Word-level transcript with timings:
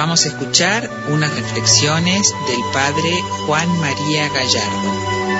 vamos 0.00 0.24
a 0.24 0.28
escuchar 0.28 0.88
unas 1.10 1.30
reflexiones 1.34 2.34
del 2.48 2.72
padre 2.72 3.22
Juan 3.44 3.68
María 3.80 4.30
Gallardo. 4.30 5.39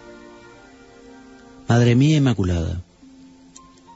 Madre 1.71 1.95
mía 1.95 2.17
Inmaculada, 2.17 2.81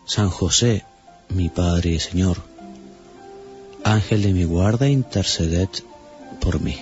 San 0.06 0.30
José, 0.30 0.86
mi 1.28 1.50
Padre 1.50 1.90
y 1.90 2.00
Señor, 2.00 2.38
Ángel 3.84 4.22
de 4.22 4.32
mi 4.32 4.46
guarda, 4.46 4.88
interceded 4.88 5.68
por 6.40 6.62
mí. 6.62 6.78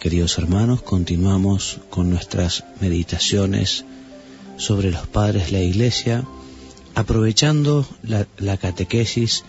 Queridos 0.00 0.38
hermanos, 0.38 0.80
continuamos 0.80 1.80
con 1.90 2.08
nuestras 2.08 2.64
meditaciones 2.80 3.84
sobre 4.56 4.90
los 4.90 5.06
padres 5.06 5.44
de 5.46 5.52
la 5.52 5.60
Iglesia, 5.60 6.24
aprovechando 6.94 7.86
la, 8.02 8.26
la 8.38 8.56
catequesis, 8.56 9.44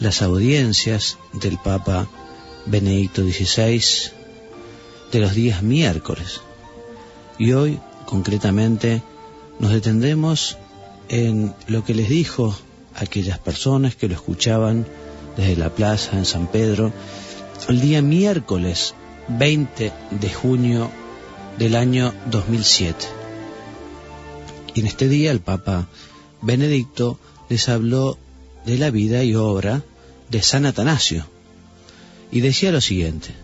las 0.00 0.22
audiencias 0.22 1.18
del 1.34 1.58
Papa 1.58 2.08
Benedicto 2.64 3.22
XVI 3.24 3.82
de 5.12 5.20
los 5.20 5.34
días 5.34 5.62
miércoles. 5.62 6.40
Y 7.38 7.52
hoy, 7.52 7.78
concretamente, 8.06 9.02
nos 9.58 9.72
detendremos 9.72 10.56
en 11.08 11.54
lo 11.66 11.84
que 11.84 11.94
les 11.94 12.08
dijo 12.08 12.56
a 12.94 13.02
aquellas 13.02 13.38
personas 13.38 13.96
que 13.96 14.08
lo 14.08 14.14
escuchaban 14.14 14.86
desde 15.36 15.56
la 15.56 15.70
plaza 15.70 16.16
en 16.16 16.24
San 16.24 16.46
Pedro 16.46 16.92
el 17.68 17.80
día 17.80 18.02
miércoles 18.02 18.94
20 19.28 19.92
de 20.10 20.30
junio 20.32 20.90
del 21.58 21.74
año 21.74 22.14
2007. 22.30 23.06
Y 24.74 24.80
en 24.80 24.86
este 24.86 25.08
día 25.08 25.30
el 25.30 25.40
Papa 25.40 25.88
Benedicto 26.40 27.18
les 27.48 27.68
habló 27.68 28.16
de 28.64 28.78
la 28.78 28.90
vida 28.90 29.24
y 29.24 29.34
obra 29.34 29.82
de 30.30 30.42
San 30.42 30.66
Atanasio 30.66 31.26
y 32.30 32.40
decía 32.40 32.70
lo 32.70 32.80
siguiente, 32.80 33.34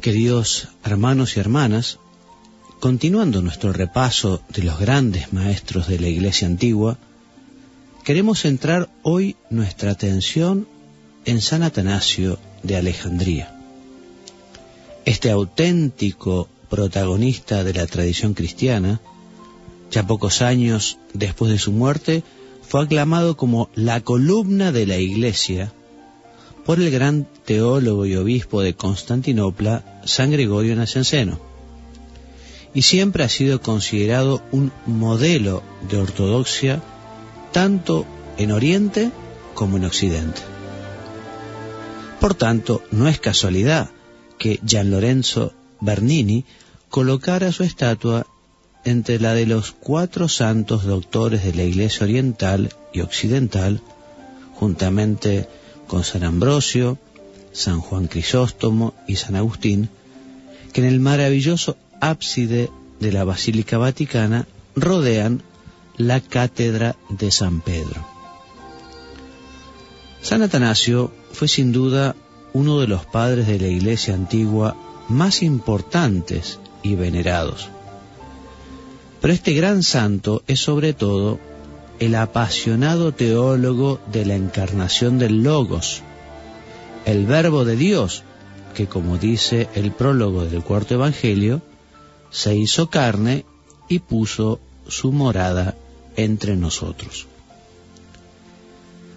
queridos 0.00 0.68
hermanos 0.84 1.36
y 1.36 1.40
hermanas, 1.40 1.98
Continuando 2.80 3.40
nuestro 3.40 3.72
repaso 3.72 4.42
de 4.50 4.62
los 4.62 4.78
grandes 4.78 5.32
maestros 5.32 5.88
de 5.88 5.98
la 5.98 6.08
Iglesia 6.08 6.46
antigua, 6.46 6.98
queremos 8.04 8.40
centrar 8.40 8.90
hoy 9.02 9.36
nuestra 9.48 9.92
atención 9.92 10.68
en 11.24 11.40
San 11.40 11.62
Atanasio 11.62 12.38
de 12.62 12.76
Alejandría. 12.76 13.58
Este 15.06 15.30
auténtico 15.30 16.48
protagonista 16.68 17.64
de 17.64 17.72
la 17.72 17.86
tradición 17.86 18.34
cristiana, 18.34 19.00
ya 19.90 20.06
pocos 20.06 20.42
años 20.42 20.98
después 21.14 21.50
de 21.50 21.58
su 21.58 21.72
muerte, 21.72 22.22
fue 22.62 22.82
aclamado 22.82 23.36
como 23.36 23.70
la 23.74 24.02
columna 24.02 24.72
de 24.72 24.86
la 24.86 24.98
Iglesia 24.98 25.72
por 26.66 26.80
el 26.80 26.90
gran 26.90 27.26
teólogo 27.46 28.04
y 28.04 28.16
obispo 28.16 28.60
de 28.60 28.74
Constantinopla, 28.74 30.02
San 30.04 30.30
Gregorio 30.30 30.76
Nacianceno 30.76 31.53
y 32.74 32.82
siempre 32.82 33.24
ha 33.24 33.28
sido 33.28 33.60
considerado 33.60 34.42
un 34.50 34.72
modelo 34.84 35.62
de 35.88 35.98
ortodoxia 35.98 36.82
tanto 37.52 38.04
en 38.36 38.50
Oriente 38.50 39.12
como 39.54 39.76
en 39.76 39.84
Occidente. 39.84 40.40
Por 42.20 42.34
tanto, 42.34 42.82
no 42.90 43.08
es 43.08 43.20
casualidad 43.20 43.90
que 44.38 44.58
Gian 44.66 44.90
Lorenzo 44.90 45.52
Bernini 45.80 46.44
colocara 46.88 47.52
su 47.52 47.62
estatua 47.62 48.26
entre 48.84 49.18
la 49.18 49.34
de 49.34 49.46
los 49.46 49.72
cuatro 49.72 50.28
santos 50.28 50.84
doctores 50.84 51.44
de 51.44 51.54
la 51.54 51.62
Iglesia 51.62 52.04
Oriental 52.04 52.74
y 52.92 53.00
Occidental, 53.00 53.80
juntamente 54.54 55.48
con 55.86 56.04
San 56.04 56.24
Ambrosio, 56.24 56.98
San 57.52 57.80
Juan 57.80 58.08
Crisóstomo 58.08 58.94
y 59.06 59.16
San 59.16 59.36
Agustín, 59.36 59.88
que 60.72 60.80
en 60.80 60.88
el 60.88 61.00
maravilloso 61.00 61.76
ábside 62.00 62.70
de 63.00 63.12
la 63.12 63.24
Basílica 63.24 63.78
Vaticana 63.78 64.46
rodean 64.76 65.42
la 65.96 66.20
Cátedra 66.20 66.96
de 67.08 67.30
San 67.30 67.60
Pedro. 67.60 68.06
San 70.22 70.42
Atanasio 70.42 71.12
fue 71.32 71.48
sin 71.48 71.72
duda 71.72 72.16
uno 72.52 72.80
de 72.80 72.86
los 72.86 73.04
padres 73.04 73.46
de 73.46 73.58
la 73.58 73.66
Iglesia 73.66 74.14
antigua 74.14 74.76
más 75.08 75.42
importantes 75.42 76.58
y 76.82 76.94
venerados. 76.94 77.68
Pero 79.20 79.34
este 79.34 79.52
gran 79.54 79.82
santo 79.82 80.42
es 80.46 80.60
sobre 80.60 80.92
todo 80.92 81.38
el 81.98 82.14
apasionado 82.14 83.12
teólogo 83.12 84.00
de 84.12 84.26
la 84.26 84.34
encarnación 84.34 85.18
del 85.18 85.42
Logos, 85.42 86.02
el 87.04 87.26
Verbo 87.26 87.64
de 87.64 87.76
Dios, 87.76 88.22
que 88.74 88.86
como 88.86 89.18
dice 89.18 89.68
el 89.74 89.92
prólogo 89.92 90.44
del 90.44 90.62
cuarto 90.62 90.94
Evangelio, 90.94 91.62
se 92.34 92.56
hizo 92.56 92.90
carne 92.90 93.46
y 93.88 94.00
puso 94.00 94.58
su 94.88 95.12
morada 95.12 95.76
entre 96.16 96.56
nosotros. 96.56 97.28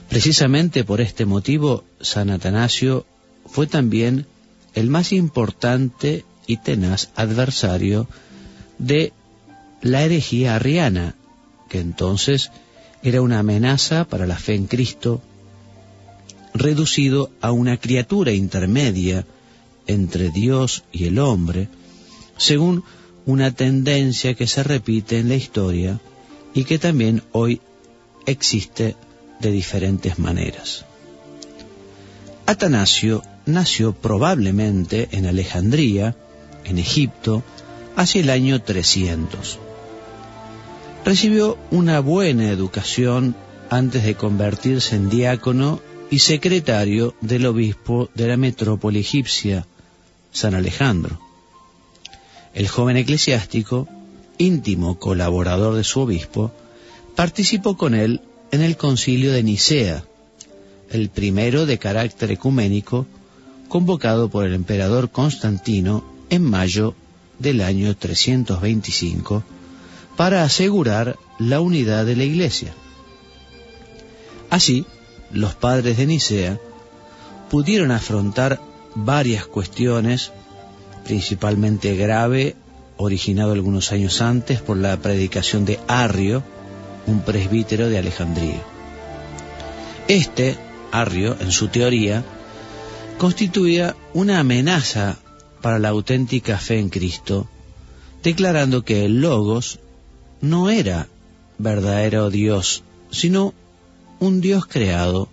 Precisamente 0.07 0.83
por 0.83 1.01
este 1.01 1.25
motivo, 1.25 1.83
San 1.99 2.29
Atanasio 2.29 3.07
fue 3.47 3.65
también 3.65 4.27
el 4.75 4.91
más 4.91 5.11
importante 5.13 6.25
y 6.45 6.57
tenaz 6.57 7.09
adversario 7.15 8.07
de 8.77 9.13
la 9.81 10.03
herejía 10.03 10.55
arriana, 10.55 11.15
que 11.69 11.79
entonces 11.79 12.51
era 13.01 13.21
una 13.21 13.39
amenaza 13.39 14.05
para 14.05 14.27
la 14.27 14.37
fe 14.37 14.53
en 14.53 14.67
Cristo, 14.67 15.23
reducido 16.53 17.31
a 17.41 17.51
una 17.51 17.77
criatura 17.77 18.31
intermedia 18.31 19.25
entre 19.87 20.29
Dios 20.29 20.83
y 20.91 21.05
el 21.05 21.17
hombre, 21.17 21.67
según 22.37 22.83
una 23.27 23.51
tendencia 23.51 24.33
que 24.33 24.47
se 24.47 24.63
repite 24.63 25.19
en 25.19 25.27
la 25.27 25.35
historia 25.35 25.99
y 26.53 26.63
que 26.63 26.79
también 26.79 27.21
hoy 27.33 27.61
existe 28.25 28.95
de 29.41 29.51
diferentes 29.51 30.17
maneras. 30.17 30.85
Atanasio 32.45 33.21
nació 33.45 33.91
probablemente 33.91 35.09
en 35.11 35.25
Alejandría, 35.25 36.15
en 36.63 36.79
Egipto, 36.79 37.43
hacia 37.97 38.21
el 38.21 38.29
año 38.29 38.61
300. 38.61 39.59
Recibió 41.03 41.57
una 41.69 41.99
buena 41.99 42.49
educación 42.49 43.35
antes 43.69 44.05
de 44.05 44.15
convertirse 44.15 44.95
en 44.95 45.09
diácono 45.09 45.81
y 46.09 46.19
secretario 46.19 47.13
del 47.19 47.45
obispo 47.45 48.09
de 48.15 48.27
la 48.29 48.37
metrópoli 48.37 49.01
egipcia, 49.01 49.67
San 50.31 50.55
Alejandro. 50.55 51.26
El 52.57 52.67
joven 52.67 52.97
eclesiástico, 52.97 53.87
íntimo 54.39 54.97
colaborador 54.97 55.75
de 55.75 55.83
su 55.83 55.99
obispo, 55.99 56.51
participó 57.15 57.77
con 57.77 57.93
él 57.93 58.21
en 58.49 58.63
el 58.63 58.77
concilio 58.77 59.31
de 59.31 59.43
Nicea, 59.43 60.03
el 60.89 61.09
primero 61.09 61.67
de 61.67 61.77
carácter 61.77 62.31
ecuménico, 62.31 63.05
convocado 63.67 64.29
por 64.29 64.43
el 64.43 64.55
emperador 64.55 65.11
Constantino 65.11 66.03
en 66.31 66.41
mayo 66.41 66.95
del 67.37 67.61
año 67.61 67.95
325, 67.95 69.43
para 70.15 70.41
asegurar 70.41 71.19
la 71.37 71.61
unidad 71.61 72.07
de 72.07 72.15
la 72.15 72.23
Iglesia. 72.23 72.73
Así, 74.49 74.83
los 75.29 75.53
padres 75.53 75.97
de 75.97 76.07
Nicea 76.07 76.59
pudieron 77.51 77.91
afrontar 77.91 78.59
varias 78.95 79.45
cuestiones 79.45 80.31
principalmente 81.07 81.95
grave 81.95 82.57
originado 82.97 83.53
algunos 83.53 83.93
años 83.93 84.21
antes 84.21 84.61
por 84.61 84.75
la 84.75 84.97
predicación 84.97 85.63
de 85.63 85.79
Arrio, 85.87 86.43
un 87.05 87.21
presbítero 87.21 87.87
de 87.87 87.97
Alejandría. 87.97 88.61
Este, 90.09 90.57
Arrio, 90.91 91.37
en 91.39 91.53
su 91.53 91.69
teoría, 91.69 92.25
constituía 93.17 93.95
una 94.13 94.39
amenaza 94.39 95.17
para 95.61 95.79
la 95.79 95.89
auténtica 95.89 96.57
fe 96.57 96.77
en 96.79 96.89
Cristo, 96.89 97.47
declarando 98.21 98.83
que 98.83 99.05
el 99.05 99.21
Logos 99.21 99.79
no 100.41 100.69
era 100.69 101.07
verdadero 101.57 102.29
Dios, 102.29 102.83
sino 103.11 103.53
un 104.19 104.41
Dios 104.41 104.65
creado, 104.65 105.29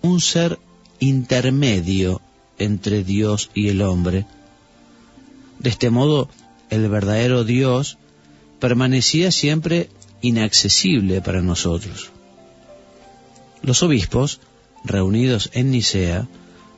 un 0.00 0.22
ser 0.22 0.58
intermedio 1.00 2.22
entre 2.58 3.04
Dios 3.04 3.50
y 3.52 3.68
el 3.68 3.82
hombre. 3.82 4.24
De 5.58 5.70
este 5.70 5.90
modo, 5.90 6.28
el 6.70 6.88
verdadero 6.88 7.44
Dios 7.44 7.98
permanecía 8.60 9.30
siempre 9.30 9.88
inaccesible 10.20 11.20
para 11.20 11.42
nosotros. 11.42 12.10
Los 13.62 13.82
obispos, 13.82 14.40
reunidos 14.84 15.50
en 15.52 15.70
Nicea, 15.70 16.28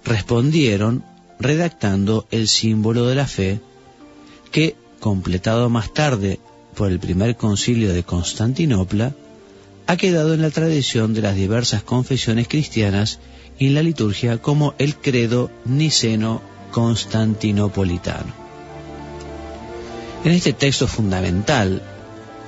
respondieron 0.05 1.05
redactando 1.39 2.27
el 2.31 2.49
símbolo 2.49 3.07
de 3.07 3.15
la 3.15 3.27
fe 3.27 3.61
que, 4.51 4.77
completado 5.01 5.69
más 5.69 5.93
tarde 5.93 6.41
por 6.75 6.91
el 6.91 6.99
primer 6.99 7.37
concilio 7.37 7.93
de 7.93 8.03
Constantinopla, 8.03 9.15
ha 9.87 9.97
quedado 9.97 10.35
en 10.35 10.43
la 10.43 10.51
tradición 10.51 11.15
de 11.15 11.23
las 11.23 11.37
diversas 11.37 11.83
confesiones 11.83 12.49
cristianas 12.49 13.21
y 13.59 13.69
en 13.69 13.75
la 13.75 13.83
liturgia 13.83 14.39
como 14.39 14.75
el 14.79 14.97
credo 14.97 15.51
niceno 15.65 16.43
constantinopolitano. 16.73 18.48
En 20.25 20.33
este 20.33 20.53
texto 20.53 20.89
fundamental 20.89 21.81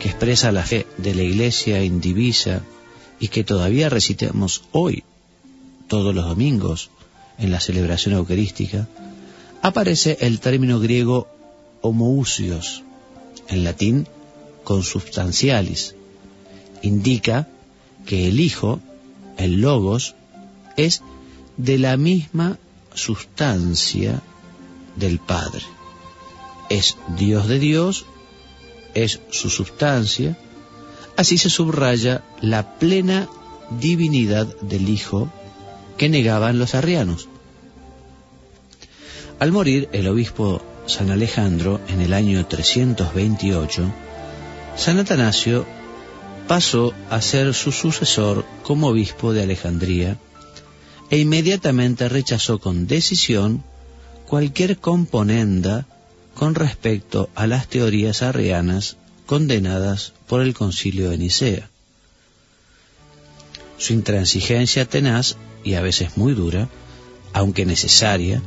que 0.01 0.09
expresa 0.09 0.51
la 0.51 0.65
fe 0.65 0.87
de 0.97 1.15
la 1.15 1.23
Iglesia 1.23 1.85
indivisa 1.85 2.63
y 3.21 3.29
que 3.29 3.45
todavía 3.45 3.89
recitamos 3.89 4.65
hoy, 4.73 5.05
todos 5.87 6.15
los 6.15 6.25
domingos, 6.25 6.91
en 7.39 7.53
la 7.53 7.61
celebración 7.61 8.15
eucarística, 8.15 8.89
aparece 9.63 10.19
el 10.21 10.41
término 10.41 10.81
griego 10.81 11.29
homoousios, 11.81 12.83
en 13.49 13.65
latín 13.65 14.09
consubstancialis. 14.65 15.95
Indica 16.83 17.49
que 18.05 18.29
el 18.29 18.41
Hijo, 18.41 18.81
el 19.37 19.61
Logos, 19.61 20.15
es 20.77 21.03
de 21.57 21.79
la 21.79 21.97
misma 21.97 22.59
sustancia 22.95 24.23
del 24.97 25.19
Padre. 25.19 25.63
Es 26.71 26.97
Dios 27.19 27.49
de 27.49 27.59
Dios, 27.59 28.07
es 28.95 29.21
su 29.31 29.51
sustancia, 29.51 30.39
así 31.17 31.37
se 31.37 31.51
subraya 31.51 32.25
la 32.41 32.79
plena 32.79 33.29
divinidad 33.79 34.47
del 34.63 34.89
Hijo 34.89 35.31
que 35.99 36.09
negaban 36.09 36.59
los 36.59 36.75
arrianos. 36.75 37.29
Al 39.39 39.53
morir 39.53 39.89
el 39.93 40.09
obispo 40.09 40.63
San 40.87 41.11
Alejandro 41.11 41.81
en 41.89 42.01
el 42.01 42.13
año 42.13 42.47
328, 42.47 43.93
San 44.77 44.99
Atanasio 44.99 45.67
pasó 46.47 46.93
a 47.11 47.21
ser 47.21 47.55
su 47.55 47.71
sucesor 47.71 48.45
como 48.63 48.89
obispo 48.89 49.33
de 49.33 49.43
Alejandría 49.43 50.19
e 51.11 51.19
inmediatamente 51.19 52.09
rechazó 52.09 52.59
con 52.59 52.87
decisión 52.87 53.63
cualquier 54.27 54.79
componenda 54.79 55.87
con 56.41 56.55
respecto 56.55 57.29
a 57.35 57.47
las 57.47 57.69
teorías 57.69 58.23
arrianas 58.23 58.97
condenadas 59.27 60.15
por 60.27 60.41
el 60.41 60.55
concilio 60.55 61.11
de 61.11 61.19
Nicea. 61.19 61.69
Su 63.77 63.93
intransigencia 63.93 64.87
tenaz 64.87 65.37
y 65.65 65.75
a 65.75 65.83
veces 65.83 66.17
muy 66.17 66.33
dura, 66.33 66.71
aunque 67.35 67.67
necesaria, 67.67 68.41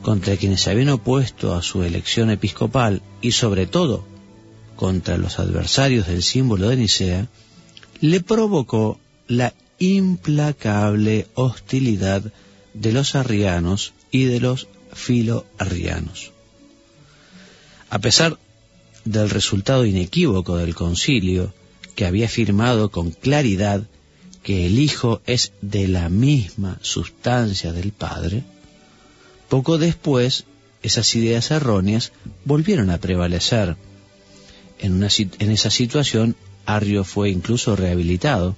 contra 0.00 0.38
quienes 0.38 0.62
se 0.62 0.70
habían 0.70 0.88
opuesto 0.88 1.54
a 1.54 1.60
su 1.60 1.82
elección 1.82 2.30
episcopal 2.30 3.02
y 3.20 3.32
sobre 3.32 3.66
todo 3.66 4.06
contra 4.74 5.18
los 5.18 5.38
adversarios 5.38 6.06
del 6.06 6.22
símbolo 6.22 6.70
de 6.70 6.76
Nicea, 6.78 7.28
le 8.00 8.20
provocó 8.22 8.98
la 9.28 9.52
implacable 9.78 11.26
hostilidad 11.34 12.22
de 12.72 12.92
los 12.92 13.14
arrianos 13.14 13.92
y 14.10 14.24
de 14.24 14.40
los 14.40 14.66
filoarrianos. 14.94 16.33
A 17.94 18.00
pesar 18.00 18.40
del 19.04 19.30
resultado 19.30 19.86
inequívoco 19.86 20.56
del 20.56 20.74
concilio, 20.74 21.54
que 21.94 22.04
había 22.04 22.26
afirmado 22.26 22.90
con 22.90 23.12
claridad 23.12 23.84
que 24.42 24.66
el 24.66 24.80
Hijo 24.80 25.22
es 25.26 25.52
de 25.62 25.86
la 25.86 26.08
misma 26.08 26.80
sustancia 26.82 27.72
del 27.72 27.92
Padre, 27.92 28.42
poco 29.48 29.78
después, 29.78 30.44
esas 30.82 31.14
ideas 31.14 31.52
erróneas 31.52 32.10
volvieron 32.44 32.90
a 32.90 32.98
prevalecer. 32.98 33.76
En, 34.80 35.00
en 35.00 35.50
esa 35.52 35.70
situación, 35.70 36.34
Arrio 36.66 37.04
fue 37.04 37.30
incluso 37.30 37.76
rehabilitado 37.76 38.56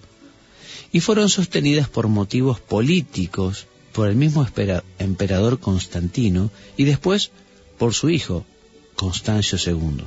y 0.93 1.01
fueron 1.01 1.29
sostenidas 1.29 1.91
por 1.91 2.09
motivos 2.09 2.59
políticos 2.61 3.67
por 3.93 4.09
el 4.09 4.17
mismo 4.17 4.47
emperador 4.99 5.61
Constantino 5.61 6.51
y 6.79 6.85
después 6.85 7.33
por 7.77 7.93
su 7.93 8.09
hijo, 8.09 8.47
Constancio 8.97 9.59
II. 9.65 10.05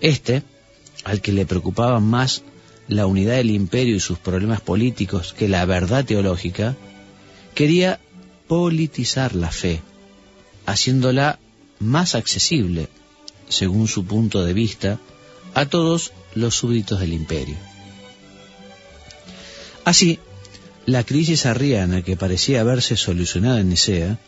Este, 0.00 0.42
al 1.04 1.20
que 1.20 1.32
le 1.32 1.46
preocupaba 1.46 1.98
más 2.00 2.42
la 2.88 3.06
unidad 3.06 3.36
del 3.36 3.50
imperio 3.50 3.96
y 3.96 4.00
sus 4.00 4.18
problemas 4.18 4.60
políticos 4.60 5.34
que 5.36 5.48
la 5.48 5.64
verdad 5.64 6.04
teológica, 6.04 6.76
quería 7.54 8.00
politizar 8.46 9.34
la 9.34 9.50
fe, 9.50 9.80
haciéndola 10.66 11.38
más 11.78 12.14
accesible, 12.14 12.88
según 13.48 13.88
su 13.88 14.04
punto 14.04 14.44
de 14.44 14.52
vista, 14.52 14.98
a 15.54 15.66
todos 15.66 16.12
los 16.34 16.54
súbditos 16.54 17.00
del 17.00 17.12
imperio. 17.12 17.56
Así, 19.84 20.18
la 20.86 21.04
crisis 21.04 21.46
arriana 21.46 22.02
que 22.02 22.16
parecía 22.16 22.60
haberse 22.60 22.96
solucionado 22.96 23.58
en 23.58 23.68
Nicea 23.68 24.18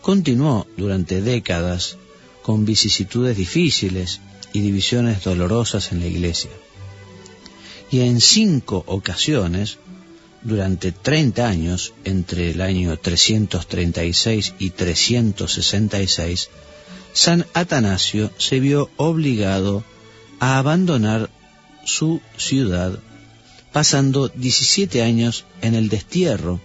continuó 0.00 0.66
durante 0.76 1.22
décadas 1.22 1.96
con 2.42 2.64
vicisitudes 2.64 3.36
difíciles 3.36 4.20
y 4.52 4.60
divisiones 4.60 5.24
dolorosas 5.24 5.92
en 5.92 6.00
la 6.00 6.06
Iglesia. 6.06 6.50
Y 7.90 8.00
en 8.00 8.20
cinco 8.20 8.84
ocasiones 8.86 9.78
durante 10.42 10.92
30 10.92 11.46
años, 11.46 11.92
entre 12.04 12.50
el 12.50 12.60
año 12.60 12.96
336 12.98 14.54
y 14.58 14.70
366, 14.70 16.48
San 17.12 17.46
Atanasio 17.54 18.30
se 18.38 18.58
vio 18.58 18.90
obligado 18.96 19.84
a 20.40 20.58
abandonar 20.58 21.30
su 21.84 22.20
ciudad, 22.36 22.98
pasando 23.72 24.28
17 24.28 25.02
años 25.02 25.44
en 25.60 25.74
el 25.74 25.88
destierro 25.88 26.60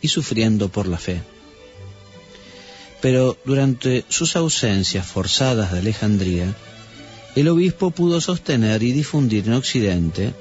y 0.00 0.08
sufriendo 0.08 0.68
por 0.68 0.88
la 0.88 0.98
fe. 0.98 1.22
Pero 3.02 3.36
durante 3.44 4.04
sus 4.08 4.36
ausencias 4.36 5.04
forzadas 5.06 5.72
de 5.72 5.80
Alejandría, 5.80 6.54
el 7.34 7.48
obispo 7.48 7.90
pudo 7.90 8.20
sostener 8.20 8.82
y 8.82 8.92
difundir 8.92 9.46
en 9.46 9.54
Occidente, 9.54 10.32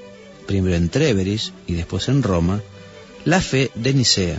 primero 0.46 0.75
en 0.75 0.89
Tréveris 0.89 1.53
y 1.65 1.74
después 1.74 2.08
en 2.08 2.22
Roma, 2.22 2.62
la 3.25 3.41
fe 3.41 3.72
de 3.75 3.94
Nicea, 3.94 4.38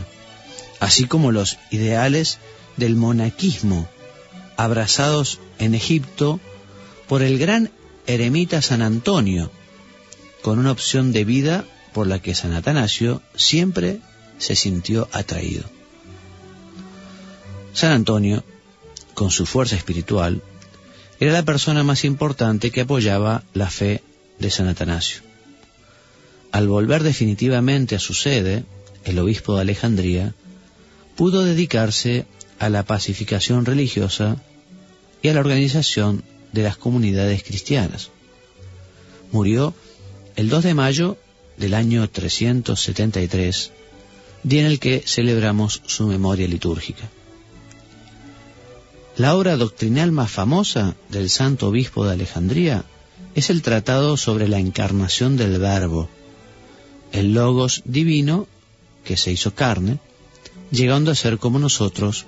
así 0.80 1.06
como 1.06 1.32
los 1.32 1.58
ideales 1.70 2.38
del 2.76 2.96
monaquismo 2.96 3.88
abrazados 4.56 5.40
en 5.58 5.74
Egipto 5.74 6.40
por 7.08 7.22
el 7.22 7.38
gran 7.38 7.70
eremita 8.06 8.62
San 8.62 8.82
Antonio, 8.82 9.50
con 10.42 10.58
una 10.58 10.72
opción 10.72 11.12
de 11.12 11.24
vida 11.24 11.64
por 11.92 12.06
la 12.06 12.20
que 12.20 12.34
San 12.34 12.52
Atanasio 12.52 13.20
siempre 13.34 13.98
se 14.38 14.54
sintió 14.54 15.08
atraído. 15.12 15.81
San 17.72 17.92
Antonio, 17.92 18.44
con 19.14 19.30
su 19.30 19.46
fuerza 19.46 19.76
espiritual, 19.76 20.42
era 21.20 21.32
la 21.32 21.44
persona 21.44 21.84
más 21.84 22.04
importante 22.04 22.70
que 22.70 22.82
apoyaba 22.82 23.44
la 23.54 23.70
fe 23.70 24.02
de 24.38 24.50
San 24.50 24.68
Atanasio. 24.68 25.22
Al 26.50 26.68
volver 26.68 27.02
definitivamente 27.02 27.94
a 27.94 27.98
su 27.98 28.12
sede, 28.12 28.64
el 29.04 29.18
obispo 29.18 29.54
de 29.54 29.62
Alejandría 29.62 30.34
pudo 31.16 31.44
dedicarse 31.44 32.26
a 32.58 32.68
la 32.68 32.82
pacificación 32.82 33.64
religiosa 33.64 34.36
y 35.22 35.28
a 35.28 35.34
la 35.34 35.40
organización 35.40 36.24
de 36.52 36.62
las 36.62 36.76
comunidades 36.76 37.42
cristianas. 37.42 38.10
Murió 39.30 39.74
el 40.36 40.48
2 40.48 40.64
de 40.64 40.74
mayo 40.74 41.16
del 41.56 41.74
año 41.74 42.08
373, 42.08 43.70
día 44.42 44.60
en 44.60 44.66
el 44.66 44.78
que 44.78 45.02
celebramos 45.06 45.82
su 45.86 46.06
memoria 46.06 46.46
litúrgica. 46.48 47.08
La 49.16 49.36
obra 49.36 49.58
doctrinal 49.58 50.10
más 50.10 50.30
famosa 50.30 50.96
del 51.10 51.28
santo 51.28 51.68
obispo 51.68 52.06
de 52.06 52.12
Alejandría 52.12 52.86
es 53.34 53.50
el 53.50 53.60
tratado 53.60 54.16
sobre 54.16 54.48
la 54.48 54.58
encarnación 54.58 55.36
del 55.36 55.58
Verbo, 55.58 56.08
el 57.12 57.34
Logos 57.34 57.82
divino 57.84 58.46
que 59.04 59.18
se 59.18 59.30
hizo 59.30 59.54
carne, 59.54 59.98
llegando 60.70 61.10
a 61.10 61.14
ser 61.14 61.36
como 61.36 61.58
nosotros 61.58 62.24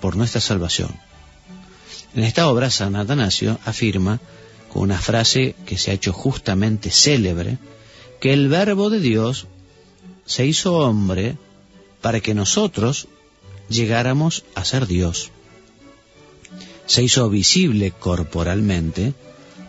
por 0.00 0.16
nuestra 0.16 0.40
salvación. 0.40 0.96
En 2.12 2.24
esta 2.24 2.48
obra 2.48 2.70
San 2.70 2.96
Atanasio 2.96 3.60
afirma, 3.64 4.18
con 4.72 4.82
una 4.82 4.98
frase 4.98 5.54
que 5.64 5.78
se 5.78 5.92
ha 5.92 5.94
hecho 5.94 6.12
justamente 6.12 6.90
célebre, 6.90 7.58
que 8.20 8.32
el 8.32 8.48
Verbo 8.48 8.90
de 8.90 8.98
Dios 8.98 9.46
se 10.24 10.44
hizo 10.44 10.78
hombre 10.78 11.36
para 12.00 12.18
que 12.18 12.34
nosotros 12.34 13.06
llegáramos 13.68 14.42
a 14.56 14.64
ser 14.64 14.88
Dios 14.88 15.30
se 16.86 17.02
hizo 17.02 17.28
visible 17.28 17.90
corporalmente 17.90 19.14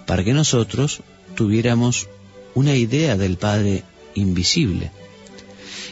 para 0.05 0.23
que 0.23 0.33
nosotros 0.33 1.01
tuviéramos 1.35 2.07
una 2.55 2.75
idea 2.75 3.17
del 3.17 3.37
Padre 3.37 3.83
invisible 4.15 4.91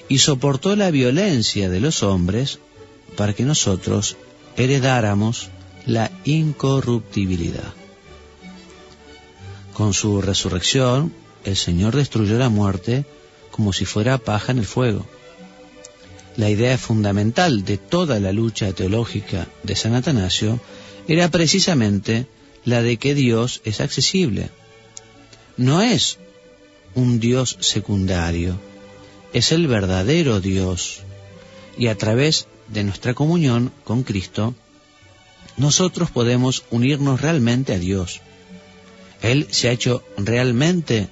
y 0.08 0.20
soportó 0.20 0.76
la 0.76 0.92
violencia 0.92 1.70
de 1.70 1.80
los 1.80 2.04
hombres 2.04 2.60
para 3.16 3.34
que 3.34 3.44
nosotros 3.44 4.18
heredáramos 4.56 5.50
la 5.86 6.12
incorruptibilidad. 6.24 7.74
Con 9.74 9.94
su 9.94 10.22
resurrección, 10.22 11.14
el 11.44 11.56
Señor 11.56 11.96
destruyó 11.96 12.38
la 12.40 12.50
muerte 12.50 13.06
como 13.52 13.74
si 13.74 13.86
fuera 13.86 14.18
paja 14.18 14.52
en 14.52 14.60
el 14.60 14.66
fuego. 14.66 15.06
La 16.38 16.50
idea 16.50 16.78
fundamental 16.78 17.64
de 17.64 17.78
toda 17.78 18.20
la 18.20 18.32
lucha 18.32 18.74
teológica 18.74 19.48
de 19.64 19.76
San 19.76 19.96
Atanasio 19.96 20.60
era 21.08 21.30
precisamente 21.30 22.28
la 22.64 22.82
de 22.82 22.98
que 22.98 23.14
Dios 23.14 23.62
es 23.64 23.80
accesible. 23.80 24.50
No 25.58 25.82
es 25.82 26.18
un 26.96 27.20
Dios 27.20 27.58
secundario, 27.60 28.60
es 29.34 29.52
el 29.52 29.68
verdadero 29.68 30.42
Dios. 30.42 31.02
Y 31.78 31.88
a 31.88 31.98
través 31.98 32.48
de 32.70 32.84
nuestra 32.84 33.14
comunión 33.14 33.72
con 33.84 34.04
Cristo, 34.04 34.56
nosotros 35.58 36.10
podemos 36.10 36.64
unirnos 36.72 37.22
realmente 37.22 37.74
a 37.74 37.80
Dios. 37.80 38.22
Él 39.22 39.48
se 39.52 39.70
ha 39.70 39.72
hecho 39.72 40.04
realmente 40.18 41.10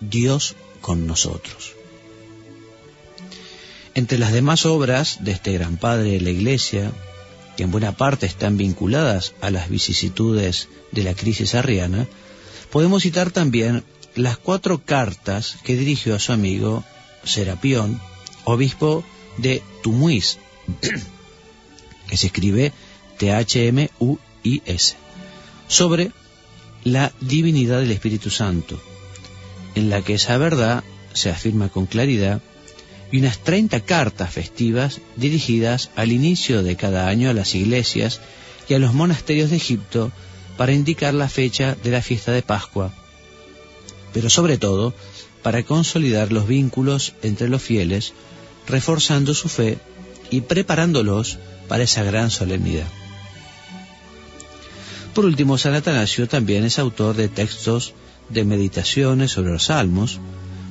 Dios 0.00 0.54
con 0.80 1.06
nosotros. 1.06 1.72
Entre 3.94 4.18
las 4.18 4.32
demás 4.32 4.66
obras 4.66 5.18
de 5.24 5.32
este 5.32 5.52
gran 5.52 5.76
Padre 5.76 6.12
de 6.12 6.20
la 6.20 6.30
Iglesia, 6.30 6.92
que 7.56 7.62
en 7.62 7.70
buena 7.70 7.92
parte 7.92 8.26
están 8.26 8.56
vinculadas 8.56 9.34
a 9.40 9.50
las 9.50 9.68
vicisitudes 9.68 10.68
de 10.92 11.02
la 11.02 11.14
crisis 11.14 11.54
arriana, 11.54 12.06
podemos 12.70 13.02
citar 13.02 13.30
también 13.30 13.84
las 14.14 14.36
cuatro 14.36 14.82
cartas 14.84 15.56
que 15.64 15.76
dirigió 15.76 16.14
a 16.14 16.20
su 16.20 16.32
amigo 16.32 16.84
Serapión, 17.24 18.00
obispo 18.44 19.04
de 19.38 19.62
Tumuis, 19.82 20.38
que 22.08 22.16
se 22.16 22.26
escribe 22.26 22.72
T-H-M-U-I-S, 23.18 24.96
sobre 25.68 26.12
la 26.84 27.12
divinidad 27.20 27.80
del 27.80 27.92
Espíritu 27.92 28.30
Santo, 28.30 28.80
en 29.74 29.90
la 29.90 30.02
que 30.02 30.14
esa 30.14 30.36
verdad 30.36 30.84
se 31.14 31.30
afirma 31.30 31.68
con 31.68 31.86
claridad 31.86 32.42
y 33.14 33.18
unas 33.18 33.38
30 33.38 33.78
cartas 33.82 34.32
festivas 34.32 35.00
dirigidas 35.14 35.90
al 35.94 36.10
inicio 36.10 36.64
de 36.64 36.74
cada 36.74 37.06
año 37.06 37.30
a 37.30 37.32
las 37.32 37.54
iglesias 37.54 38.20
y 38.68 38.74
a 38.74 38.80
los 38.80 38.92
monasterios 38.92 39.50
de 39.50 39.56
Egipto 39.56 40.10
para 40.56 40.72
indicar 40.72 41.14
la 41.14 41.28
fecha 41.28 41.76
de 41.80 41.92
la 41.92 42.02
fiesta 42.02 42.32
de 42.32 42.42
Pascua, 42.42 42.92
pero 44.12 44.28
sobre 44.28 44.58
todo 44.58 44.94
para 45.44 45.62
consolidar 45.62 46.32
los 46.32 46.48
vínculos 46.48 47.14
entre 47.22 47.48
los 47.48 47.62
fieles, 47.62 48.14
reforzando 48.66 49.32
su 49.32 49.48
fe 49.48 49.78
y 50.30 50.40
preparándolos 50.40 51.38
para 51.68 51.84
esa 51.84 52.02
gran 52.02 52.32
solemnidad. 52.32 52.88
Por 55.14 55.24
último, 55.24 55.56
San 55.56 55.74
Atanasio 55.74 56.26
también 56.26 56.64
es 56.64 56.80
autor 56.80 57.14
de 57.14 57.28
textos 57.28 57.94
de 58.28 58.44
meditaciones 58.44 59.30
sobre 59.30 59.52
los 59.52 59.66
salmos, 59.66 60.18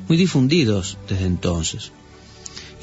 muy 0.10 0.18
difundidos 0.18 0.98
desde 1.08 1.26
entonces 1.26 1.94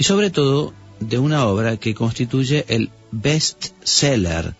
y 0.00 0.04
sobre 0.04 0.30
todo 0.30 0.72
de 0.98 1.18
una 1.18 1.44
obra 1.44 1.76
que 1.76 1.94
constituye 1.94 2.64
el 2.68 2.88
best 3.10 3.66
seller 3.84 4.54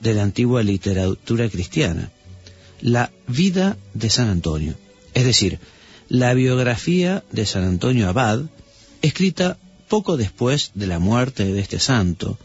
de 0.00 0.12
la 0.12 0.24
antigua 0.24 0.64
literatura 0.64 1.48
cristiana, 1.48 2.10
la 2.80 3.12
vida 3.28 3.76
de 3.94 4.10
San 4.10 4.28
Antonio, 4.28 4.74
es 5.14 5.24
decir, 5.24 5.60
la 6.08 6.34
biografía 6.34 7.22
de 7.30 7.46
San 7.46 7.62
Antonio 7.62 8.08
Abad, 8.08 8.40
escrita 9.02 9.56
poco 9.86 10.16
después 10.16 10.72
de 10.74 10.88
la 10.88 10.98
muerte 10.98 11.44
de 11.44 11.60
este 11.60 11.78
santo, 11.78 12.36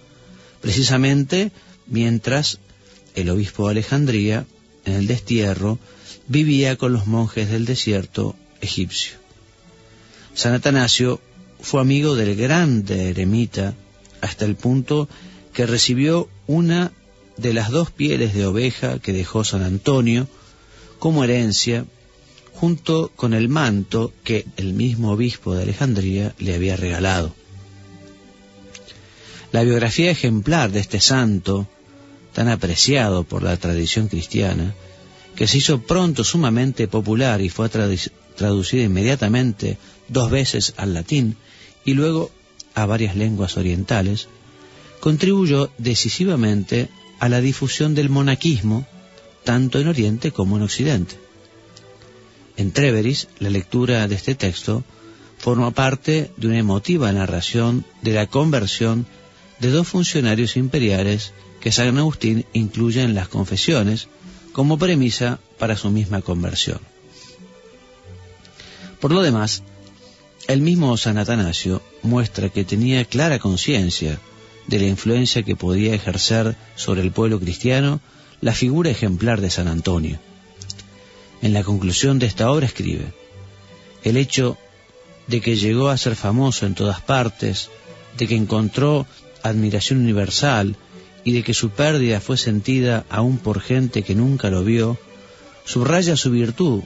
precisamente 0.62 1.52
mientras 1.88 2.60
el 3.16 3.32
obispo 3.32 3.66
de 3.66 3.72
Alejandría, 3.72 4.46
en 4.86 4.94
el 4.94 5.08
destierro, 5.08 5.80
vivía 6.28 6.76
con 6.76 6.94
los 6.94 7.08
monjes 7.08 7.50
del 7.50 7.66
desierto 7.66 8.36
egipcio. 8.62 9.14
San 10.36 10.54
Atanasio 10.54 11.20
fue 11.62 11.82
amigo 11.82 12.16
del 12.16 12.36
grande 12.36 13.10
eremita 13.10 13.74
hasta 14.22 14.46
el 14.46 14.56
punto 14.56 15.08
que 15.54 15.66
recibió 15.66 16.30
una 16.46 16.92
de 17.38 17.54
las 17.54 17.70
dos 17.72 17.92
pieles 17.92 18.34
de 18.34 18.46
oveja 18.46 19.00
que 19.00 19.14
dejó 19.14 19.44
San 19.44 19.64
Antonio 19.64 20.28
como 21.00 21.24
herencia 21.24 21.86
junto 22.54 23.12
con 23.16 23.34
el 23.34 23.50
manto 23.50 24.12
que 24.24 24.46
el 24.58 24.74
mismo 24.74 25.12
obispo 25.12 25.54
de 25.54 25.64
Alejandría 25.64 26.34
le 26.40 26.56
había 26.56 26.76
regalado. 26.76 27.36
La 29.52 29.64
biografía 29.64 30.12
ejemplar 30.12 30.72
de 30.72 30.80
este 30.80 31.00
santo, 31.00 31.68
tan 32.34 32.50
apreciado 32.50 33.24
por 33.24 33.44
la 33.44 33.56
tradición 33.58 34.08
cristiana, 34.08 34.74
que 35.36 35.48
se 35.48 35.60
hizo 35.60 35.82
pronto 35.82 36.24
sumamente 36.24 36.88
popular 36.88 37.42
y 37.42 37.50
fue 37.50 37.70
traducida 37.70 38.84
inmediatamente 38.84 39.78
dos 40.10 40.32
veces 40.32 40.74
al 40.78 40.96
latín, 40.96 41.38
y 41.88 41.94
luego 41.94 42.30
a 42.76 42.86
varias 42.86 43.16
lenguas 43.16 43.56
orientales, 43.56 44.28
contribuyó 45.00 45.72
decisivamente 45.78 46.90
a 47.18 47.30
la 47.30 47.40
difusión 47.40 47.96
del 47.96 48.10
monaquismo 48.10 48.86
tanto 49.46 49.80
en 49.80 49.88
Oriente 49.88 50.32
como 50.34 50.58
en 50.58 50.64
Occidente. 50.64 51.16
En 52.58 52.74
Treveris, 52.74 53.30
la 53.40 53.50
lectura 53.50 54.06
de 54.10 54.16
este 54.16 54.36
texto 54.36 54.84
forma 55.38 55.72
parte 55.72 56.30
de 56.36 56.48
una 56.48 56.58
emotiva 56.58 57.10
narración 57.14 57.86
de 58.02 58.12
la 58.12 58.28
conversión 58.28 59.06
de 59.60 59.72
dos 59.72 59.88
funcionarios 59.88 60.58
imperiales 60.58 61.32
que 61.62 61.72
San 61.72 61.98
Agustín 61.98 62.46
incluye 62.52 63.02
en 63.02 63.16
las 63.16 63.30
confesiones 63.30 64.10
como 64.52 64.78
premisa 64.78 65.40
para 65.58 65.78
su 65.78 65.90
misma 65.90 66.22
conversión. 66.22 66.80
Por 69.00 69.14
lo 69.14 69.22
demás, 69.22 69.64
el 70.48 70.62
mismo 70.62 70.96
San 70.96 71.18
Atanasio 71.18 71.82
muestra 72.04 72.50
que 72.50 72.64
tenía 72.64 73.04
clara 73.04 73.38
conciencia 73.38 74.20
de 74.68 74.80
la 74.80 74.86
influencia 74.86 75.44
que 75.44 75.58
podía 75.58 75.94
ejercer 75.94 76.56
sobre 76.76 77.02
el 77.02 77.12
pueblo 77.12 77.40
cristiano 77.40 78.00
la 78.40 78.54
figura 78.54 78.90
ejemplar 78.90 79.42
de 79.42 79.50
San 79.50 79.68
Antonio. 79.68 80.20
En 81.42 81.54
la 81.54 81.64
conclusión 81.64 82.18
de 82.18 82.28
esta 82.28 82.50
obra 82.50 82.66
escribe, 82.66 83.14
el 84.04 84.16
hecho 84.16 84.58
de 85.28 85.42
que 85.42 85.58
llegó 85.58 85.90
a 85.90 85.98
ser 85.98 86.16
famoso 86.16 86.66
en 86.66 86.76
todas 86.76 87.02
partes, 87.02 87.70
de 88.18 88.28
que 88.28 88.36
encontró 88.36 89.06
admiración 89.44 90.00
universal 90.00 90.78
y 91.26 91.34
de 91.34 91.44
que 91.44 91.54
su 91.54 91.72
pérdida 91.72 92.22
fue 92.22 92.38
sentida 92.38 93.06
aún 93.10 93.38
por 93.38 93.60
gente 93.60 94.04
que 94.04 94.16
nunca 94.16 94.50
lo 94.50 94.64
vio, 94.64 94.98
subraya 95.66 96.16
su 96.16 96.32
virtud 96.32 96.84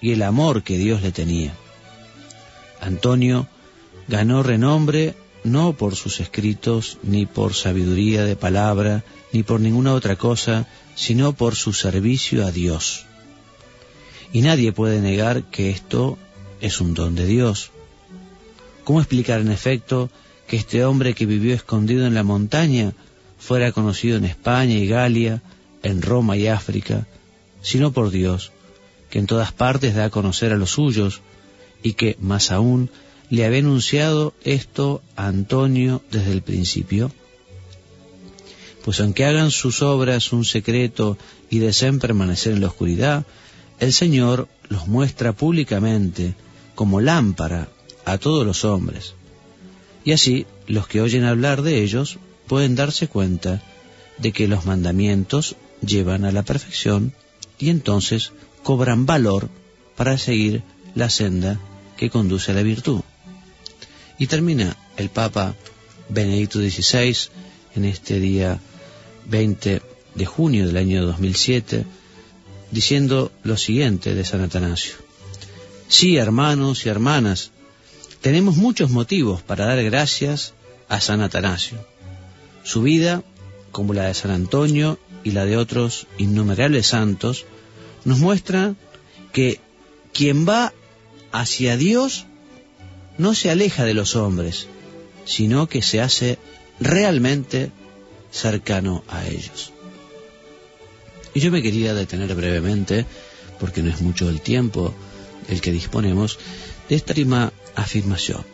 y 0.00 0.12
el 0.12 0.22
amor 0.22 0.62
que 0.62 0.78
Dios 0.78 1.02
le 1.02 1.10
tenía. 1.10 1.54
Antonio 2.82 3.46
ganó 4.08 4.42
renombre 4.42 5.14
no 5.44 5.72
por 5.72 5.96
sus 5.96 6.20
escritos, 6.20 6.98
ni 7.02 7.26
por 7.26 7.54
sabiduría 7.54 8.24
de 8.24 8.36
palabra, 8.36 9.04
ni 9.32 9.42
por 9.42 9.60
ninguna 9.60 9.94
otra 9.94 10.16
cosa, 10.16 10.68
sino 10.94 11.32
por 11.32 11.54
su 11.54 11.72
servicio 11.72 12.44
a 12.44 12.50
Dios. 12.50 13.06
Y 14.32 14.42
nadie 14.42 14.72
puede 14.72 15.00
negar 15.00 15.44
que 15.44 15.70
esto 15.70 16.18
es 16.60 16.80
un 16.80 16.94
don 16.94 17.14
de 17.14 17.26
Dios. 17.26 17.70
¿Cómo 18.84 19.00
explicar 19.00 19.40
en 19.40 19.50
efecto 19.50 20.10
que 20.46 20.56
este 20.56 20.84
hombre 20.84 21.14
que 21.14 21.26
vivió 21.26 21.54
escondido 21.54 22.06
en 22.06 22.14
la 22.14 22.24
montaña 22.24 22.92
fuera 23.38 23.72
conocido 23.72 24.16
en 24.16 24.24
España 24.24 24.74
y 24.74 24.86
Galia, 24.86 25.42
en 25.82 26.02
Roma 26.02 26.36
y 26.36 26.46
África, 26.46 27.06
sino 27.62 27.92
por 27.92 28.10
Dios, 28.10 28.52
que 29.10 29.18
en 29.18 29.26
todas 29.26 29.52
partes 29.52 29.94
da 29.94 30.06
a 30.06 30.10
conocer 30.10 30.52
a 30.52 30.56
los 30.56 30.70
suyos, 30.70 31.20
y 31.82 31.94
que, 31.94 32.16
más 32.20 32.50
aún, 32.50 32.90
le 33.30 33.44
había 33.44 33.60
anunciado 33.60 34.34
esto 34.44 35.02
a 35.16 35.26
Antonio 35.26 36.02
desde 36.10 36.32
el 36.32 36.42
principio? 36.42 37.10
Pues 38.84 39.00
aunque 39.00 39.24
hagan 39.24 39.50
sus 39.50 39.80
obras 39.82 40.32
un 40.32 40.44
secreto 40.44 41.16
y 41.48 41.58
deseen 41.58 41.98
permanecer 41.98 42.52
en 42.52 42.60
la 42.60 42.66
oscuridad, 42.66 43.24
el 43.80 43.92
Señor 43.92 44.48
los 44.68 44.86
muestra 44.86 45.32
públicamente 45.32 46.34
como 46.74 47.00
lámpara 47.00 47.68
a 48.04 48.18
todos 48.18 48.44
los 48.44 48.64
hombres. 48.64 49.14
Y 50.04 50.12
así 50.12 50.46
los 50.66 50.86
que 50.86 51.00
oyen 51.00 51.24
hablar 51.24 51.62
de 51.62 51.82
ellos 51.82 52.18
pueden 52.46 52.74
darse 52.74 53.08
cuenta 53.08 53.62
de 54.18 54.32
que 54.32 54.48
los 54.48 54.66
mandamientos 54.66 55.56
llevan 55.80 56.24
a 56.24 56.32
la 56.32 56.42
perfección 56.42 57.12
y 57.58 57.70
entonces 57.70 58.32
cobran 58.62 59.06
valor 59.06 59.48
para 59.96 60.18
seguir 60.18 60.62
la 60.94 61.08
senda 61.08 61.60
que 62.02 62.10
conduce 62.10 62.50
a 62.50 62.54
la 62.54 62.64
virtud. 62.64 63.00
Y 64.18 64.26
termina 64.26 64.76
el 64.96 65.08
Papa 65.08 65.54
Benedicto 66.08 66.58
XVI 66.58 67.16
en 67.76 67.84
este 67.84 68.18
día 68.18 68.58
20 69.26 69.80
de 70.16 70.26
junio 70.26 70.66
del 70.66 70.78
año 70.78 71.06
2007 71.06 71.86
diciendo 72.72 73.30
lo 73.44 73.56
siguiente 73.56 74.16
de 74.16 74.24
San 74.24 74.40
Atanasio. 74.40 74.94
Sí, 75.86 76.16
hermanos 76.16 76.86
y 76.86 76.88
hermanas, 76.88 77.52
tenemos 78.20 78.56
muchos 78.56 78.90
motivos 78.90 79.40
para 79.40 79.66
dar 79.66 79.80
gracias 79.84 80.54
a 80.88 81.00
San 81.00 81.20
Atanasio. 81.20 81.86
Su 82.64 82.82
vida, 82.82 83.22
como 83.70 83.94
la 83.94 84.08
de 84.08 84.14
San 84.14 84.32
Antonio 84.32 84.98
y 85.22 85.30
la 85.30 85.44
de 85.44 85.56
otros 85.56 86.08
innumerables 86.18 86.88
santos, 86.88 87.46
nos 88.04 88.18
muestra 88.18 88.74
que 89.32 89.60
quien 90.12 90.48
va 90.48 90.72
hacia 91.32 91.76
Dios 91.76 92.26
no 93.18 93.34
se 93.34 93.50
aleja 93.50 93.84
de 93.84 93.94
los 93.94 94.16
hombres, 94.16 94.66
sino 95.24 95.68
que 95.68 95.82
se 95.82 96.00
hace 96.00 96.38
realmente 96.80 97.70
cercano 98.30 99.04
a 99.08 99.26
ellos. 99.26 99.72
Y 101.34 101.40
yo 101.40 101.50
me 101.50 101.62
quería 101.62 101.94
detener 101.94 102.34
brevemente, 102.34 103.06
porque 103.58 103.82
no 103.82 103.90
es 103.90 104.00
mucho 104.00 104.28
el 104.28 104.40
tiempo 104.40 104.94
del 105.48 105.60
que 105.60 105.72
disponemos, 105.72 106.38
de 106.88 106.96
esta 106.96 107.12
última 107.12 107.52
afirmación. 107.74 108.44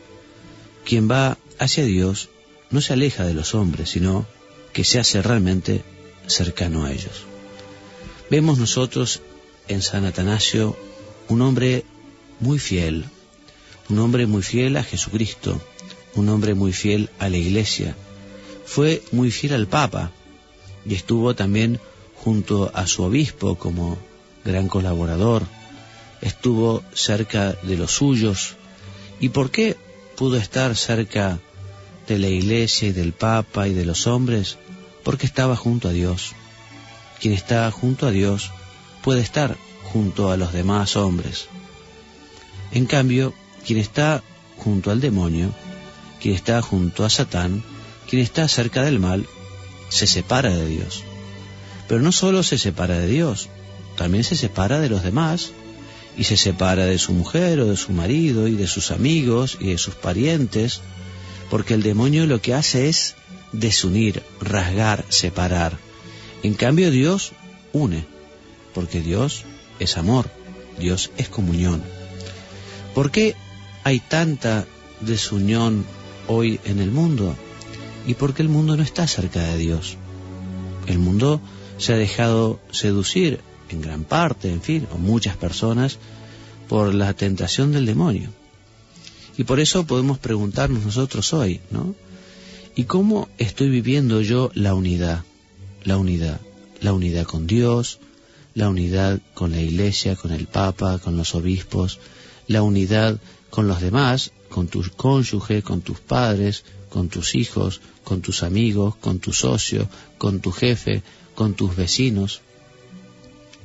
Quien 0.84 1.10
va 1.10 1.38
hacia 1.58 1.84
Dios 1.84 2.28
no 2.70 2.80
se 2.80 2.92
aleja 2.92 3.24
de 3.24 3.34
los 3.34 3.54
hombres, 3.54 3.90
sino 3.90 4.26
que 4.72 4.84
se 4.84 4.98
hace 4.98 5.22
realmente 5.22 5.82
cercano 6.26 6.84
a 6.84 6.92
ellos. 6.92 7.24
Vemos 8.30 8.58
nosotros 8.58 9.22
en 9.66 9.82
San 9.82 10.04
Atanasio 10.04 10.76
un 11.28 11.42
hombre 11.42 11.84
muy 12.40 12.58
fiel, 12.58 13.04
un 13.88 13.98
hombre 13.98 14.26
muy 14.26 14.42
fiel 14.42 14.76
a 14.76 14.82
Jesucristo, 14.82 15.60
un 16.14 16.28
hombre 16.28 16.54
muy 16.54 16.72
fiel 16.72 17.10
a 17.18 17.28
la 17.28 17.36
Iglesia. 17.36 17.96
Fue 18.66 19.02
muy 19.12 19.30
fiel 19.30 19.54
al 19.54 19.66
Papa 19.66 20.10
y 20.84 20.94
estuvo 20.94 21.34
también 21.34 21.80
junto 22.14 22.70
a 22.74 22.86
su 22.86 23.02
obispo 23.02 23.56
como 23.56 23.98
gran 24.44 24.68
colaborador. 24.68 25.44
Estuvo 26.20 26.82
cerca 26.92 27.52
de 27.62 27.76
los 27.76 27.92
suyos. 27.92 28.56
¿Y 29.20 29.30
por 29.30 29.50
qué 29.50 29.76
pudo 30.16 30.36
estar 30.36 30.76
cerca 30.76 31.38
de 32.06 32.18
la 32.18 32.28
Iglesia 32.28 32.88
y 32.88 32.92
del 32.92 33.12
Papa 33.12 33.68
y 33.68 33.74
de 33.74 33.84
los 33.84 34.06
hombres? 34.06 34.58
Porque 35.04 35.26
estaba 35.26 35.56
junto 35.56 35.88
a 35.88 35.92
Dios. 35.92 36.32
Quien 37.20 37.34
está 37.34 37.70
junto 37.70 38.06
a 38.06 38.10
Dios 38.10 38.50
puede 39.02 39.20
estar 39.20 39.56
junto 39.92 40.30
a 40.30 40.36
los 40.36 40.52
demás 40.52 40.96
hombres. 40.96 41.48
En 42.72 42.86
cambio, 42.86 43.34
quien 43.66 43.78
está 43.78 44.22
junto 44.56 44.90
al 44.90 45.00
demonio, 45.00 45.52
quien 46.20 46.34
está 46.34 46.60
junto 46.62 47.04
a 47.04 47.10
Satán, 47.10 47.62
quien 48.08 48.22
está 48.22 48.48
cerca 48.48 48.82
del 48.82 48.98
mal, 48.98 49.26
se 49.88 50.06
separa 50.06 50.50
de 50.50 50.66
Dios. 50.66 51.02
Pero 51.88 52.00
no 52.00 52.12
solo 52.12 52.42
se 52.42 52.58
separa 52.58 52.98
de 52.98 53.06
Dios, 53.06 53.48
también 53.96 54.24
se 54.24 54.36
separa 54.36 54.80
de 54.80 54.90
los 54.90 55.02
demás, 55.02 55.52
y 56.18 56.24
se 56.24 56.36
separa 56.36 56.84
de 56.86 56.98
su 56.98 57.12
mujer 57.12 57.60
o 57.60 57.66
de 57.66 57.76
su 57.76 57.92
marido 57.92 58.48
y 58.48 58.56
de 58.56 58.66
sus 58.66 58.90
amigos 58.90 59.56
y 59.60 59.68
de 59.68 59.78
sus 59.78 59.94
parientes, 59.94 60.80
porque 61.48 61.74
el 61.74 61.82
demonio 61.82 62.26
lo 62.26 62.42
que 62.42 62.54
hace 62.54 62.88
es 62.88 63.14
desunir, 63.52 64.22
rasgar, 64.40 65.04
separar. 65.08 65.78
En 66.42 66.54
cambio 66.54 66.90
Dios 66.90 67.32
une, 67.72 68.04
porque 68.74 69.00
Dios 69.00 69.44
es 69.78 69.96
amor, 69.96 70.28
Dios 70.78 71.12
es 71.16 71.28
comunión. 71.28 71.82
¿Por 72.94 73.10
qué 73.10 73.34
hay 73.84 74.00
tanta 74.00 74.66
desunión 75.00 75.84
hoy 76.26 76.60
en 76.64 76.80
el 76.80 76.90
mundo? 76.90 77.34
Y 78.06 78.14
porque 78.14 78.42
el 78.42 78.48
mundo 78.48 78.76
no 78.76 78.82
está 78.82 79.06
cerca 79.06 79.42
de 79.42 79.58
Dios. 79.58 79.96
El 80.86 80.98
mundo 80.98 81.40
se 81.76 81.92
ha 81.92 81.96
dejado 81.96 82.60
seducir 82.70 83.40
en 83.68 83.82
gran 83.82 84.04
parte, 84.04 84.50
en 84.50 84.62
fin, 84.62 84.86
o 84.92 84.98
muchas 84.98 85.36
personas, 85.36 85.98
por 86.68 86.94
la 86.94 87.12
tentación 87.14 87.72
del 87.72 87.86
demonio. 87.86 88.30
Y 89.36 89.44
por 89.44 89.60
eso 89.60 89.86
podemos 89.86 90.18
preguntarnos 90.18 90.84
nosotros 90.84 91.32
hoy, 91.32 91.60
¿no? 91.70 91.94
¿Y 92.74 92.84
cómo 92.84 93.28
estoy 93.38 93.68
viviendo 93.68 94.20
yo 94.20 94.50
la 94.54 94.74
unidad? 94.74 95.24
La 95.84 95.96
unidad. 95.96 96.40
La 96.80 96.92
unidad 96.92 97.24
con 97.24 97.46
Dios, 97.46 97.98
la 98.54 98.68
unidad 98.68 99.20
con 99.34 99.52
la 99.52 99.60
Iglesia, 99.60 100.16
con 100.16 100.32
el 100.32 100.46
Papa, 100.46 100.98
con 100.98 101.16
los 101.16 101.34
obispos, 101.34 101.98
la 102.48 102.62
unidad 102.62 103.20
con 103.50 103.68
los 103.68 103.80
demás, 103.80 104.32
con 104.48 104.66
tu 104.66 104.82
cónyuge, 104.96 105.62
con 105.62 105.82
tus 105.82 106.00
padres, 106.00 106.64
con 106.88 107.08
tus 107.08 107.34
hijos, 107.34 107.80
con 108.02 108.22
tus 108.22 108.42
amigos, 108.42 108.96
con 108.96 109.18
tu 109.20 109.32
socio, 109.32 109.88
con 110.16 110.40
tu 110.40 110.50
jefe, 110.50 111.02
con 111.34 111.54
tus 111.54 111.76
vecinos. 111.76 112.40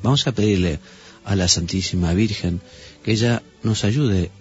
Vamos 0.04 0.28
a 0.28 0.34
pedirle 0.34 0.80
a 1.24 1.36
la 1.36 1.48
Santísima 1.48 2.14
Virgen 2.14 2.62
que 3.04 3.14
ella 3.14 3.42
nos 3.64 3.86
ayude 3.86 4.32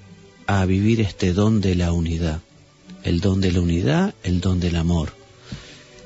a 0.47 0.65
vivir 0.67 1.01
este 1.01 1.33
don 1.33 1.61
de 1.61 1.77
la 1.77 1.93
unidad, 1.93 2.41
el 3.05 3.21
don 3.21 3.41
de 3.41 3.53
la 3.53 3.61
unidad, 3.61 4.15
el 4.25 4.41
don 4.41 4.59
del 4.59 4.77
amor. 4.77 5.15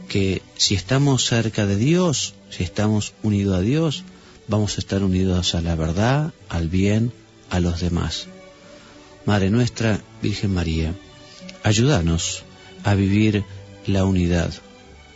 Que 0.09 0.43
si 0.57 0.75
estamos 0.75 1.25
cerca 1.25 1.67
de 1.67 1.77
Dios, 1.77 2.35
si 2.51 2.63
estamos 2.63 3.15
unidos 3.23 3.57
a 3.57 3.61
Dios, 3.61 4.05
vamos 4.47 4.77
a 4.77 4.81
estar 4.81 5.03
unidos 5.03 5.55
a 5.55 5.63
la 5.63 5.75
verdad, 5.75 6.33
al 6.49 6.69
bien, 6.69 7.13
a 7.51 7.61
los 7.61 7.81
demás. 7.81 8.29
Madre 9.25 9.51
nuestra, 9.51 10.01
Virgen 10.23 10.55
María, 10.55 10.95
ayúdanos 11.63 12.45
a 12.85 12.95
vivir 12.95 13.45
la 13.87 14.05
unidad, 14.05 14.53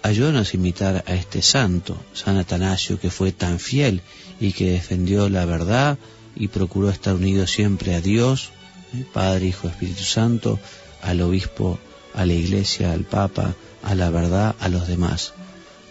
Ayúdanos 0.02 0.54
a 0.54 0.56
imitar 0.56 1.04
a 1.06 1.14
este 1.14 1.42
santo, 1.42 1.94
San 2.14 2.38
Atanasio, 2.38 2.98
que 2.98 3.10
fue 3.10 3.32
tan 3.32 3.58
fiel 3.58 4.00
y 4.40 4.52
que 4.52 4.70
defendió 4.70 5.28
la 5.28 5.44
verdad 5.44 5.98
y 6.34 6.48
procuró 6.48 6.88
estar 6.88 7.14
unido 7.14 7.46
siempre 7.46 7.94
a 7.94 8.00
Dios, 8.00 8.50
¿eh? 8.94 9.04
Padre, 9.12 9.46
Hijo, 9.46 9.68
Espíritu 9.68 10.04
Santo, 10.04 10.58
al 11.02 11.20
obispo, 11.20 11.78
a 12.14 12.24
la 12.24 12.32
iglesia, 12.32 12.92
al 12.92 13.04
Papa, 13.04 13.54
a 13.82 13.94
la 13.94 14.08
verdad, 14.08 14.56
a 14.58 14.70
los 14.70 14.88
demás. 14.88 15.34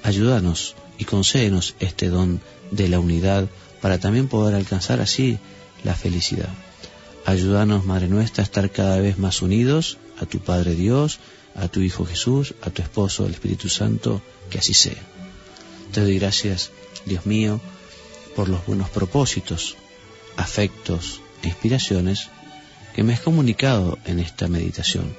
Ayúdanos 0.02 0.76
y 0.98 1.06
concédenos 1.06 1.76
este 1.80 2.10
don 2.10 2.42
de 2.72 2.88
la 2.88 3.00
unidad 3.00 3.48
para 3.80 4.00
también 4.00 4.28
poder 4.28 4.56
alcanzar 4.56 5.02
así 5.02 5.38
la 5.84 5.96
felicidad. 5.96 6.50
Ayúdanos, 7.26 7.86
Madre 7.86 8.08
nuestra, 8.08 8.44
a 8.44 8.46
estar 8.46 8.72
cada 8.72 9.00
vez 9.00 9.18
más 9.18 9.42
unidos 9.42 9.98
a 10.20 10.26
tu 10.26 10.40
Padre 10.40 10.76
Dios, 10.76 11.20
a 11.56 11.68
tu 11.68 11.82
Hijo 11.82 12.06
Jesús, 12.06 12.54
a 12.62 12.70
tu 12.70 12.82
esposo, 12.82 13.26
el 13.26 13.34
Espíritu 13.34 13.70
Santo, 13.70 14.22
que 14.50 14.60
así 14.60 14.74
sea. 14.74 15.02
Te 15.92 16.02
doy 16.02 16.20
gracias, 16.20 16.72
Dios 17.06 17.26
mío, 17.26 17.60
por 18.36 18.50
los 18.50 18.66
buenos 18.66 18.90
propósitos, 18.90 19.76
afectos 20.38 21.22
e 21.44 21.48
inspiraciones 21.48 22.30
que 22.94 23.04
me 23.04 23.14
has 23.14 23.22
comunicado 23.22 23.98
en 24.06 24.20
esta 24.20 24.48
meditación. 24.48 25.16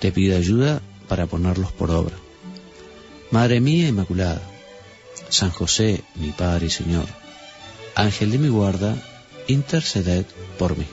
Te 0.00 0.12
pido 0.12 0.36
ayuda 0.36 0.82
para 1.08 1.26
ponerlos 1.26 1.72
por 1.72 1.90
obra. 1.90 2.16
Madre 3.30 3.60
mía 3.60 3.88
Inmaculada, 3.88 4.42
San 5.28 5.50
José, 5.50 6.02
mi 6.14 6.30
Padre 6.30 6.66
y 6.66 6.70
Señor, 6.70 7.06
Ángel 7.94 8.30
de 8.30 8.38
mi 8.38 8.48
guarda, 8.48 8.96
interceded 9.46 10.26
por 10.58 10.76
mí. 10.76 10.86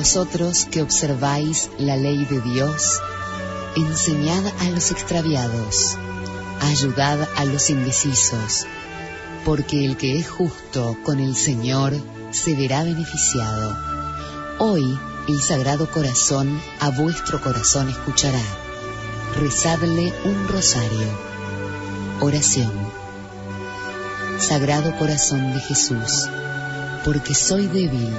Vosotros 0.00 0.66
que 0.70 0.80
observáis 0.80 1.68
la 1.76 1.94
ley 1.94 2.24
de 2.24 2.40
Dios, 2.40 3.02
enseñad 3.76 4.46
a 4.60 4.70
los 4.70 4.92
extraviados, 4.92 5.98
ayudad 6.62 7.28
a 7.36 7.44
los 7.44 7.68
indecisos, 7.68 8.64
porque 9.44 9.84
el 9.84 9.98
que 9.98 10.18
es 10.18 10.26
justo 10.26 10.96
con 11.04 11.20
el 11.20 11.36
Señor 11.36 11.92
se 12.30 12.54
verá 12.54 12.82
beneficiado. 12.82 13.76
Hoy 14.58 14.98
el 15.28 15.42
Sagrado 15.42 15.90
Corazón 15.90 16.62
a 16.80 16.88
vuestro 16.88 17.42
corazón 17.42 17.90
escuchará. 17.90 18.46
Rezadle 19.38 20.14
un 20.24 20.48
rosario. 20.48 21.08
Oración. 22.22 22.72
Sagrado 24.38 24.96
Corazón 24.96 25.52
de 25.52 25.60
Jesús, 25.60 26.26
porque 27.04 27.34
soy 27.34 27.66
débil, 27.66 28.16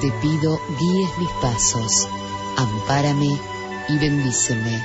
te 0.00 0.10
pido 0.22 0.60
guíes 0.78 1.18
mis 1.18 1.30
pasos, 1.40 2.08
ampárame 2.56 3.38
y 3.88 3.98
bendíceme. 3.98 4.82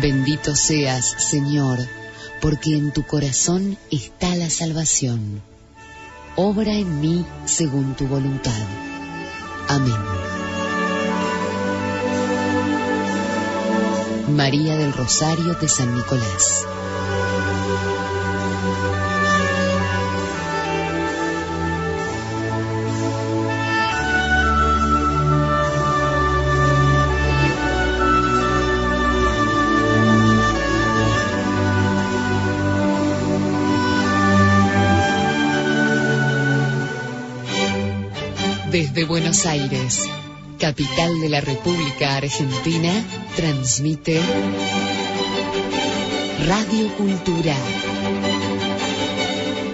Bendito 0.00 0.54
seas, 0.54 1.16
Señor, 1.18 1.78
porque 2.40 2.76
en 2.76 2.92
tu 2.92 3.02
corazón 3.04 3.76
está 3.90 4.34
la 4.36 4.50
salvación. 4.50 5.42
Obra 6.36 6.72
en 6.72 7.00
mí 7.00 7.26
según 7.46 7.94
tu 7.94 8.06
voluntad. 8.06 8.52
Amén. 9.68 9.96
María 14.28 14.76
del 14.76 14.92
Rosario 14.92 15.54
de 15.54 15.68
San 15.68 15.96
Nicolás. 15.96 16.64
Desde 38.98 39.10
Buenos 39.10 39.46
Aires, 39.46 40.08
capital 40.58 41.20
de 41.20 41.28
la 41.28 41.40
República 41.40 42.16
Argentina, 42.16 42.90
transmite 43.36 44.20
Radio 46.48 46.88
Cultura. 46.96 47.54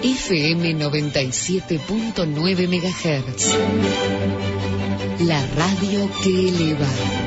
FM 0.03 0.75
97.9 0.77 2.67
MHz. 2.67 3.55
La 5.21 5.43
radio 5.55 6.07
que 6.21 6.49
eleva. 6.49 7.24